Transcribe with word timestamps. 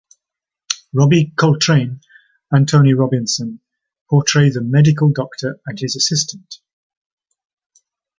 Robbie 0.93 1.31
Coltrane 1.37 2.01
and 2.49 2.67
Tony 2.67 2.95
Robinson 2.95 3.59
portray 4.09 4.49
the 4.49 4.61
medical 4.63 5.11
doctor 5.13 5.59
and 5.67 5.79
his 5.79 5.95
assistant. 5.95 6.55